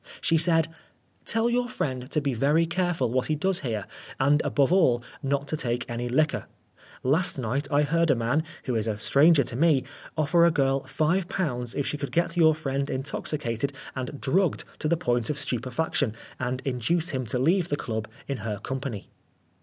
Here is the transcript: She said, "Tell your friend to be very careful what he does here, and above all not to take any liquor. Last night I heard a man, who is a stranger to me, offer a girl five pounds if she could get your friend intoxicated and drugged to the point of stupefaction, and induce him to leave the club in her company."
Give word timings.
She 0.19 0.35
said, 0.35 0.67
"Tell 1.25 1.47
your 1.47 1.69
friend 1.69 2.09
to 2.09 2.19
be 2.19 2.33
very 2.33 2.65
careful 2.65 3.11
what 3.11 3.27
he 3.27 3.35
does 3.35 3.59
here, 3.59 3.85
and 4.19 4.41
above 4.43 4.73
all 4.73 5.03
not 5.21 5.47
to 5.49 5.55
take 5.55 5.87
any 5.87 6.09
liquor. 6.09 6.47
Last 7.03 7.37
night 7.37 7.67
I 7.71 7.83
heard 7.83 8.09
a 8.09 8.15
man, 8.15 8.41
who 8.63 8.73
is 8.73 8.87
a 8.87 8.97
stranger 8.97 9.43
to 9.43 9.55
me, 9.55 9.83
offer 10.17 10.43
a 10.43 10.49
girl 10.49 10.83
five 10.85 11.29
pounds 11.29 11.75
if 11.75 11.85
she 11.85 11.99
could 11.99 12.11
get 12.11 12.35
your 12.35 12.55
friend 12.55 12.89
intoxicated 12.89 13.73
and 13.95 14.19
drugged 14.19 14.63
to 14.79 14.87
the 14.87 14.97
point 14.97 15.29
of 15.29 15.37
stupefaction, 15.37 16.15
and 16.39 16.63
induce 16.65 17.11
him 17.11 17.27
to 17.27 17.37
leave 17.37 17.69
the 17.69 17.77
club 17.77 18.07
in 18.27 18.37
her 18.37 18.57
company." 18.57 19.07